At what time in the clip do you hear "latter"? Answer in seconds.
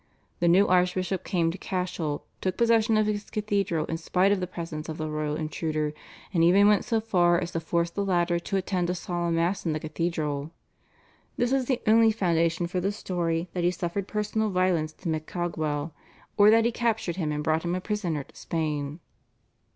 8.03-8.39